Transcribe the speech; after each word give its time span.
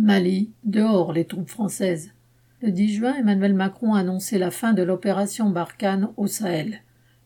Mali, 0.00 0.52
dehors 0.62 1.12
les 1.12 1.24
troupes 1.24 1.50
françaises. 1.50 2.12
Le 2.62 2.70
10 2.70 2.94
juin, 2.94 3.14
Emmanuel 3.16 3.52
Macron 3.52 3.94
a 3.94 3.98
annoncé 3.98 4.38
la 4.38 4.52
fin 4.52 4.72
de 4.72 4.84
l'opération 4.84 5.50
Barkhane 5.50 6.10
au 6.16 6.28
Sahel. 6.28 6.82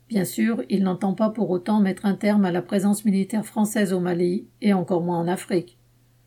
Bien 0.08 0.24
sûr, 0.24 0.62
il 0.70 0.82
n'entend 0.82 1.12
pas 1.12 1.28
pour 1.28 1.50
autant 1.50 1.80
mettre 1.80 2.06
un 2.06 2.14
terme 2.14 2.46
à 2.46 2.50
la 2.50 2.62
présence 2.62 3.04
militaire 3.04 3.44
française 3.44 3.92
au 3.92 4.00
Mali, 4.00 4.46
et 4.62 4.72
encore 4.72 5.02
moins 5.02 5.18
en 5.18 5.28
Afrique. 5.28 5.76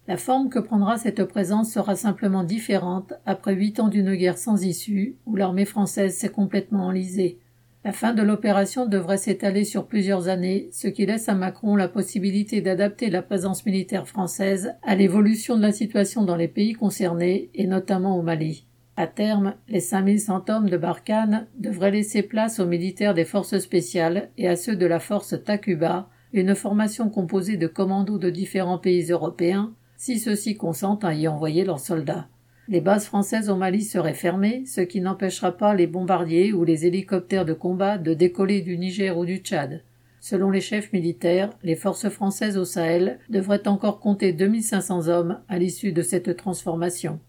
La 0.07 0.17
forme 0.17 0.49
que 0.49 0.59
prendra 0.59 0.99
cette 0.99 1.23
présence 1.23 1.71
sera 1.71 1.95
simplement 1.95 2.43
différente 2.43 3.13
après 3.25 3.55
huit 3.55 3.79
ans 3.79 3.87
d'une 3.87 4.13
guerre 4.13 4.37
sans 4.37 4.63
issue, 4.63 5.17
où 5.25 5.35
l'armée 5.35 5.65
française 5.65 6.15
s'est 6.15 6.29
complètement 6.29 6.85
enlisée. 6.85 7.39
La 7.85 7.91
fin 7.91 8.15
de 8.15 8.23
l'opération 8.23 8.87
devrait 8.87 9.19
s'étaler 9.19 9.63
sur 9.63 9.85
plusieurs 9.85 10.27
années, 10.27 10.69
ce 10.71 10.87
qui 10.87 11.05
laisse 11.05 11.29
à 11.29 11.35
Macron 11.35 11.75
la 11.75 11.87
possibilité 11.87 12.59
d'adapter 12.59 13.11
la 13.11 13.21
présence 13.21 13.63
militaire 13.63 14.07
française 14.07 14.73
à 14.81 14.95
l'évolution 14.95 15.55
de 15.55 15.61
la 15.61 15.71
situation 15.71 16.23
dans 16.23 16.35
les 16.35 16.47
pays 16.47 16.73
concernés, 16.73 17.51
et 17.53 17.67
notamment 17.67 18.17
au 18.17 18.23
Mali. 18.23 18.65
À 18.97 19.05
terme, 19.05 19.53
les 19.67 19.81
5100 19.81 20.45
hommes 20.49 20.69
de 20.71 20.77
Barkhane 20.77 21.45
devraient 21.59 21.91
laisser 21.91 22.23
place 22.23 22.59
aux 22.59 22.65
militaires 22.65 23.13
des 23.13 23.23
forces 23.23 23.59
spéciales 23.59 24.29
et 24.39 24.47
à 24.47 24.55
ceux 24.55 24.75
de 24.75 24.87
la 24.87 24.99
force 24.99 25.35
Takuba, 25.43 26.09
une 26.33 26.55
formation 26.55 27.11
composée 27.11 27.57
de 27.57 27.67
commandos 27.67 28.17
de 28.17 28.31
différents 28.31 28.79
pays 28.79 29.11
européens, 29.11 29.75
si 29.95 30.17
ceux-ci 30.17 30.57
consentent 30.57 31.05
à 31.05 31.13
y 31.13 31.27
envoyer 31.27 31.63
leurs 31.63 31.79
soldats. 31.79 32.29
Les 32.67 32.81
bases 32.81 33.05
françaises 33.05 33.51
au 33.51 33.55
Mali 33.55 33.83
seraient 33.83 34.15
fermées, 34.15 34.63
ce 34.65 34.81
qui 34.81 34.99
n'empêchera 34.99 35.51
pas 35.51 35.75
les 35.75 35.85
bombardiers 35.85 36.51
ou 36.51 36.63
les 36.63 36.87
hélicoptères 36.87 37.45
de 37.45 37.53
combat 37.53 37.99
de 37.99 38.15
décoller 38.15 38.61
du 38.61 38.75
Niger 38.79 39.15
ou 39.19 39.23
du 39.25 39.37
Tchad. 39.37 39.83
Selon 40.19 40.49
les 40.49 40.61
chefs 40.61 40.91
militaires, 40.91 41.51
les 41.61 41.75
forces 41.75 42.09
françaises 42.09 42.57
au 42.57 42.65
Sahel 42.65 43.19
devraient 43.29 43.67
encore 43.67 43.99
compter 43.99 44.33
2500 44.33 45.09
hommes 45.09 45.39
à 45.47 45.59
l'issue 45.59 45.91
de 45.91 46.01
cette 46.01 46.35
transformation. 46.37 47.19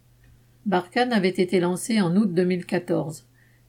Barkhane 0.65 1.13
avait 1.13 1.29
été 1.29 1.61
lancé 1.61 2.01
en 2.01 2.17
août 2.17 2.33
2014. 2.33 3.27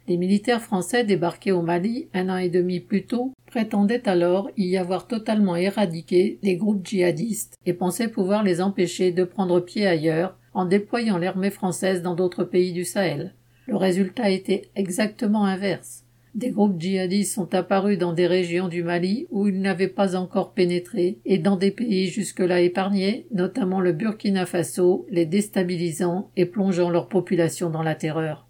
Les 0.08 0.16
militaires 0.16 0.62
français 0.62 1.04
débarqués 1.04 1.52
au 1.52 1.62
Mali 1.62 2.08
un 2.14 2.30
an 2.30 2.38
et 2.38 2.48
demi 2.48 2.80
plus 2.80 3.06
tôt 3.06 3.34
prétendaient 3.46 4.08
alors 4.08 4.50
y 4.56 4.78
avoir 4.78 5.06
totalement 5.06 5.58
éradiqué 5.58 6.40
les 6.44 6.56
groupes 6.56 6.88
djihadistes 6.88 7.58
et 7.66 7.74
pensaient 7.74 8.08
pouvoir 8.08 8.44
les 8.44 8.62
empêcher 8.62 9.12
de 9.12 9.26
prendre 9.26 9.60
pied 9.60 9.86
ailleurs 9.86 10.38
en 10.58 10.66
déployant 10.66 11.20
l'armée 11.20 11.52
française 11.52 12.02
dans 12.02 12.16
d'autres 12.16 12.44
pays 12.44 12.74
du 12.74 12.84
Sahel. 12.84 13.36
Le 13.68 13.76
résultat 13.76 14.32
était 14.32 14.64
exactement 14.76 15.46
inverse. 15.46 16.04
Des 16.34 16.50
groupes 16.50 16.82
djihadistes 16.82 17.36
sont 17.36 17.54
apparus 17.54 18.00
dans 18.00 18.12
des 18.12 18.26
régions 18.26 18.68
du 18.68 18.82
Mali 18.82 19.28
où 19.30 19.48
ils 19.48 19.62
n'avaient 19.62 19.88
pas 19.88 20.16
encore 20.16 20.54
pénétré 20.54 21.20
et 21.26 21.38
dans 21.38 21.58
des 21.58 21.70
pays 21.70 22.08
jusque-là 22.08 22.62
épargnés, 22.62 23.28
notamment 23.32 23.82
le 23.82 23.92
Burkina 23.92 24.48
Faso, 24.48 25.06
les 25.12 25.28
déstabilisant 25.28 26.32
et 26.36 26.48
plongeant 26.48 26.90
leur 26.90 27.08
population 27.08 27.70
dans 27.70 27.84
la 27.84 27.94
terreur. 27.94 28.48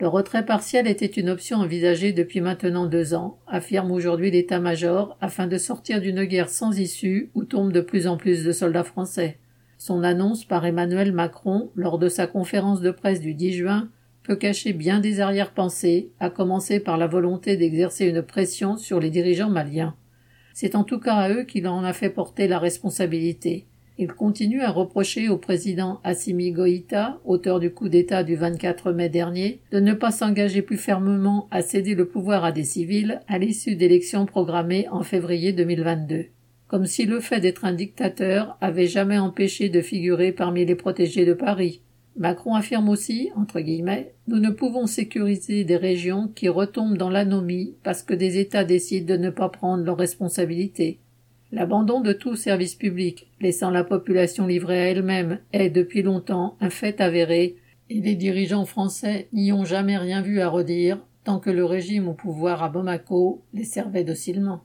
Le 0.00 0.08
retrait 0.08 0.44
partiel 0.44 0.88
était 0.88 1.06
une 1.06 1.30
option 1.30 1.58
envisagée 1.58 2.12
depuis 2.12 2.40
maintenant 2.40 2.86
deux 2.86 3.14
ans, 3.14 3.38
affirme 3.46 3.92
aujourd'hui 3.92 4.32
l'état-major, 4.32 5.16
afin 5.20 5.46
de 5.46 5.56
sortir 5.56 6.00
d'une 6.00 6.24
guerre 6.24 6.48
sans 6.48 6.76
issue 6.80 7.30
où 7.36 7.44
tombent 7.44 7.72
de 7.72 7.80
plus 7.80 8.08
en 8.08 8.16
plus 8.16 8.42
de 8.42 8.50
soldats 8.50 8.82
français. 8.82 9.38
Son 9.86 10.02
annonce 10.02 10.46
par 10.46 10.64
Emmanuel 10.64 11.12
Macron 11.12 11.70
lors 11.74 11.98
de 11.98 12.08
sa 12.08 12.26
conférence 12.26 12.80
de 12.80 12.90
presse 12.90 13.20
du 13.20 13.34
10 13.34 13.52
juin 13.52 13.90
peut 14.22 14.34
cacher 14.34 14.72
bien 14.72 14.98
des 14.98 15.20
arrière-pensées, 15.20 16.10
à 16.20 16.30
commencer 16.30 16.80
par 16.80 16.96
la 16.96 17.06
volonté 17.06 17.58
d'exercer 17.58 18.06
une 18.06 18.22
pression 18.22 18.78
sur 18.78 18.98
les 18.98 19.10
dirigeants 19.10 19.50
maliens. 19.50 19.94
C'est 20.54 20.74
en 20.74 20.84
tout 20.84 20.98
cas 20.98 21.16
à 21.16 21.28
eux 21.28 21.42
qu'il 21.42 21.68
en 21.68 21.84
a 21.84 21.92
fait 21.92 22.08
porter 22.08 22.48
la 22.48 22.58
responsabilité. 22.58 23.66
Il 23.98 24.10
continue 24.14 24.62
à 24.62 24.70
reprocher 24.70 25.28
au 25.28 25.36
président 25.36 26.00
Assimi 26.02 26.50
Goïta, 26.52 27.20
auteur 27.26 27.60
du 27.60 27.70
coup 27.70 27.90
d'État 27.90 28.24
du 28.24 28.36
24 28.36 28.90
mai 28.90 29.10
dernier, 29.10 29.60
de 29.70 29.80
ne 29.80 29.92
pas 29.92 30.12
s'engager 30.12 30.62
plus 30.62 30.78
fermement 30.78 31.46
à 31.50 31.60
céder 31.60 31.94
le 31.94 32.08
pouvoir 32.08 32.42
à 32.46 32.52
des 32.52 32.64
civils 32.64 33.20
à 33.28 33.36
l'issue 33.36 33.76
d'élections 33.76 34.24
programmées 34.24 34.88
en 34.90 35.02
février 35.02 35.52
2022 35.52 36.28
comme 36.74 36.86
si 36.86 37.06
le 37.06 37.20
fait 37.20 37.38
d'être 37.38 37.64
un 37.64 37.72
dictateur 37.72 38.58
avait 38.60 38.88
jamais 38.88 39.16
empêché 39.16 39.68
de 39.68 39.80
figurer 39.80 40.32
parmi 40.32 40.64
les 40.64 40.74
protégés 40.74 41.24
de 41.24 41.32
Paris. 41.32 41.82
Macron 42.16 42.56
affirme 42.56 42.88
aussi, 42.88 43.30
entre 43.36 43.60
guillemets, 43.60 44.12
nous 44.26 44.40
ne 44.40 44.50
pouvons 44.50 44.88
sécuriser 44.88 45.62
des 45.62 45.76
régions 45.76 46.26
qui 46.34 46.48
retombent 46.48 46.96
dans 46.96 47.10
l'anomie 47.10 47.76
parce 47.84 48.02
que 48.02 48.12
des 48.12 48.38
États 48.38 48.64
décident 48.64 49.14
de 49.14 49.20
ne 49.20 49.30
pas 49.30 49.50
prendre 49.50 49.84
leurs 49.84 49.96
responsabilités. 49.96 50.98
L'abandon 51.52 52.00
de 52.00 52.12
tout 52.12 52.34
service 52.34 52.74
public, 52.74 53.30
laissant 53.40 53.70
la 53.70 53.84
population 53.84 54.48
livrée 54.48 54.80
à 54.80 54.90
elle-même, 54.90 55.38
est 55.52 55.70
depuis 55.70 56.02
longtemps 56.02 56.56
un 56.60 56.70
fait 56.70 57.00
avéré, 57.00 57.54
et 57.88 58.00
les 58.00 58.16
dirigeants 58.16 58.64
français 58.64 59.28
n'y 59.32 59.52
ont 59.52 59.64
jamais 59.64 59.96
rien 59.96 60.22
vu 60.22 60.40
à 60.40 60.48
redire, 60.48 60.98
tant 61.22 61.38
que 61.38 61.50
le 61.50 61.64
régime 61.64 62.08
au 62.08 62.14
pouvoir 62.14 62.64
à 62.64 62.68
Bamako 62.68 63.44
les 63.52 63.62
servait 63.62 64.02
docilement. 64.02 64.64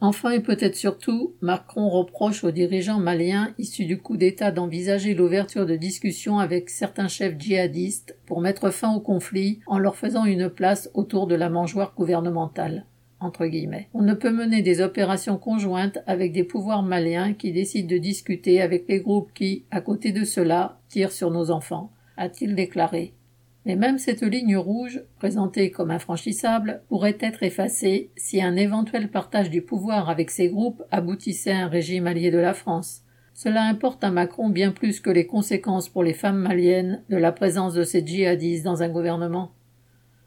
Enfin 0.00 0.30
et 0.32 0.40
peut-être 0.40 0.76
surtout, 0.76 1.34
Macron 1.40 1.88
reproche 1.88 2.44
aux 2.44 2.50
dirigeants 2.50 2.98
maliens 2.98 3.54
issus 3.58 3.86
du 3.86 3.98
coup 3.98 4.18
d'État 4.18 4.50
d'envisager 4.50 5.14
l'ouverture 5.14 5.64
de 5.64 5.74
discussions 5.74 6.38
avec 6.38 6.68
certains 6.68 7.08
chefs 7.08 7.38
djihadistes 7.38 8.16
pour 8.26 8.42
mettre 8.42 8.70
fin 8.70 8.92
au 8.94 9.00
conflit 9.00 9.60
en 9.66 9.78
leur 9.78 9.96
faisant 9.96 10.26
une 10.26 10.50
place 10.50 10.90
autour 10.92 11.26
de 11.26 11.34
la 11.34 11.48
mangeoire 11.48 11.94
gouvernementale. 11.96 12.84
Entre 13.18 13.46
guillemets. 13.46 13.88
On 13.94 14.02
ne 14.02 14.12
peut 14.12 14.30
mener 14.30 14.60
des 14.60 14.82
opérations 14.82 15.38
conjointes 15.38 15.98
avec 16.06 16.32
des 16.32 16.44
pouvoirs 16.44 16.82
maliens 16.82 17.32
qui 17.32 17.50
décident 17.50 17.88
de 17.88 17.96
discuter 17.96 18.60
avec 18.60 18.84
les 18.88 19.00
groupes 19.00 19.32
qui, 19.32 19.64
à 19.70 19.80
côté 19.80 20.12
de 20.12 20.24
cela, 20.24 20.78
tirent 20.90 21.12
sur 21.12 21.30
nos 21.30 21.50
enfants, 21.50 21.90
a-t-il 22.18 22.54
déclaré. 22.54 23.15
Mais 23.66 23.74
même 23.74 23.98
cette 23.98 24.22
ligne 24.22 24.56
rouge, 24.56 25.02
présentée 25.18 25.72
comme 25.72 25.90
infranchissable, 25.90 26.82
pourrait 26.88 27.18
être 27.18 27.42
effacée 27.42 28.10
si 28.16 28.40
un 28.40 28.54
éventuel 28.54 29.10
partage 29.10 29.50
du 29.50 29.60
pouvoir 29.60 30.08
avec 30.08 30.30
ces 30.30 30.48
groupes 30.48 30.84
aboutissait 30.92 31.50
à 31.50 31.64
un 31.64 31.68
régime 31.68 32.06
allié 32.06 32.30
de 32.30 32.38
la 32.38 32.54
France. 32.54 33.02
Cela 33.34 33.64
importe 33.64 34.04
à 34.04 34.12
Macron 34.12 34.50
bien 34.50 34.70
plus 34.70 35.00
que 35.00 35.10
les 35.10 35.26
conséquences 35.26 35.88
pour 35.88 36.04
les 36.04 36.14
femmes 36.14 36.38
maliennes 36.38 37.02
de 37.10 37.16
la 37.16 37.32
présence 37.32 37.74
de 37.74 37.82
ces 37.82 38.06
djihadistes 38.06 38.64
dans 38.64 38.84
un 38.84 38.88
gouvernement. 38.88 39.50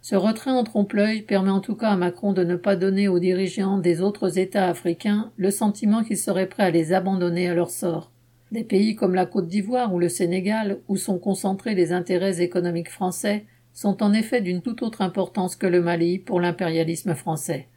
Ce 0.02 0.18
retrait 0.18 0.52
en 0.52 0.66
trompe-l'œil 0.66 1.22
permet 1.22 1.50
en 1.50 1.62
tout 1.62 1.76
cas 1.76 1.90
à 1.90 1.96
Macron 1.96 2.34
de 2.34 2.44
ne 2.44 2.58
pas 2.58 2.76
donner 2.76 3.08
aux 3.08 3.20
dirigeants 3.20 3.78
des 3.78 4.02
autres 4.02 4.38
États 4.38 4.68
africains 4.68 5.32
le 5.38 5.50
sentiment 5.50 6.04
qu'ils 6.04 6.18
seraient 6.18 6.50
prêts 6.50 6.64
à 6.64 6.72
les 6.72 6.92
abandonner 6.92 7.48
à 7.48 7.54
leur 7.54 7.70
sort. 7.70 8.12
Des 8.52 8.64
pays 8.64 8.96
comme 8.96 9.14
la 9.14 9.28
Côte 9.28 9.48
d'Ivoire 9.48 9.94
ou 9.94 10.00
le 10.00 10.10
Sénégal, 10.10 10.80
où 10.88 10.98
sont 10.98 11.20
concentrés 11.20 11.76
les 11.76 11.92
intérêts 11.92 12.42
économiques 12.42 12.90
français, 12.90 13.46
sont 13.74 14.02
en 14.02 14.12
effet 14.12 14.42
d'une 14.42 14.62
toute 14.62 14.82
autre 14.82 15.02
importance 15.02 15.56
que 15.56 15.68
le 15.68 15.82
Mali 15.82 16.18
pour 16.18 16.42
l'impérialisme 16.42 17.14
français. 17.14 17.68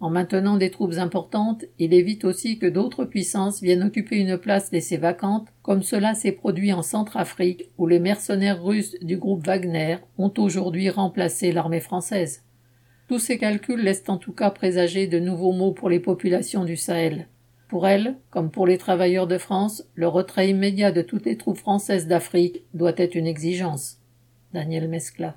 En 0.00 0.10
maintenant 0.10 0.56
des 0.56 0.70
troupes 0.70 0.94
importantes, 0.94 1.64
il 1.78 1.94
évite 1.94 2.24
aussi 2.24 2.58
que 2.58 2.66
d'autres 2.66 3.04
puissances 3.04 3.62
viennent 3.62 3.84
occuper 3.84 4.16
une 4.16 4.38
place 4.38 4.72
laissée 4.72 4.96
vacante, 4.96 5.48
comme 5.62 5.82
cela 5.82 6.14
s'est 6.14 6.32
produit 6.32 6.72
en 6.72 6.82
Centrafrique, 6.82 7.68
où 7.78 7.86
les 7.86 8.00
mercenaires 8.00 8.62
russes 8.62 8.96
du 9.02 9.18
groupe 9.18 9.46
Wagner 9.46 9.98
ont 10.18 10.32
aujourd'hui 10.38 10.88
remplacé 10.88 11.52
l'armée 11.52 11.80
française. 11.80 12.42
Tous 13.08 13.18
ces 13.18 13.36
calculs 13.36 13.82
laissent 13.82 14.08
en 14.08 14.16
tout 14.16 14.32
cas 14.32 14.50
présager 14.50 15.06
de 15.06 15.18
nouveaux 15.18 15.52
maux 15.52 15.72
pour 15.72 15.90
les 15.90 16.00
populations 16.00 16.64
du 16.64 16.76
Sahel. 16.76 17.28
Pour 17.68 17.86
elle, 17.86 18.16
comme 18.30 18.50
pour 18.50 18.66
les 18.66 18.78
travailleurs 18.78 19.26
de 19.26 19.38
France, 19.38 19.84
le 19.94 20.06
retrait 20.06 20.50
immédiat 20.50 20.92
de 20.92 21.02
toutes 21.02 21.24
les 21.24 21.38
troupes 21.38 21.58
françaises 21.58 22.06
d'Afrique 22.06 22.64
doit 22.74 22.92
être 22.96 23.14
une 23.14 23.26
exigence. 23.26 23.98
Daniel 24.52 24.88
Mescla. 24.88 25.32